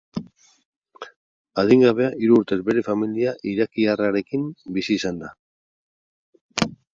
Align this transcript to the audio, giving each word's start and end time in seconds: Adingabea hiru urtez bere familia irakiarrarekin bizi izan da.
Adingabea 1.63 2.09
hiru 2.21 2.39
urtez 2.43 2.57
bere 2.69 2.83
familia 2.87 3.35
irakiarrarekin 3.53 4.49
bizi 4.79 4.97
izan 5.03 5.21
da. 5.27 5.31